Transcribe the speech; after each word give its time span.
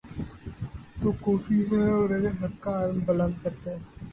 تو 1.01 1.11
کوفی 1.21 1.59
ہیں 1.67 1.89
اور 1.89 2.09
اگر 2.09 2.33
حق 2.41 2.59
کا 2.59 2.73
علم 2.83 2.99
بلند 3.05 3.43
کرتے 3.43 3.75